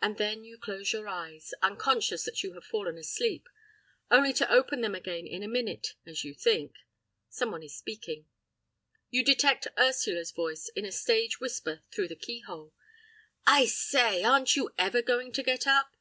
And 0.00 0.16
then 0.16 0.44
you 0.44 0.58
close 0.58 0.92
your 0.92 1.08
eyes—unconscious 1.08 2.22
that 2.22 2.44
you 2.44 2.52
have 2.52 2.64
fallen 2.64 2.96
asleep—only 2.96 4.32
to 4.34 4.48
open 4.48 4.80
them 4.80 4.94
again 4.94 5.26
in 5.26 5.42
a 5.42 5.48
minute, 5.48 5.96
as 6.06 6.22
you 6.22 6.34
think. 6.34 6.76
Someone 7.28 7.64
is 7.64 7.74
speaking. 7.76 8.26
You 9.10 9.24
detect 9.24 9.66
Ursula's 9.76 10.30
voice 10.30 10.68
in 10.76 10.84
a 10.84 10.92
stage 10.92 11.40
whisper 11.40 11.80
through 11.90 12.06
the 12.06 12.14
keyhole. 12.14 12.74
"I 13.44 13.64
say—aren't 13.64 14.54
you 14.54 14.70
ever 14.78 15.02
going 15.02 15.32
to 15.32 15.42
get 15.42 15.66
up?" 15.66 15.96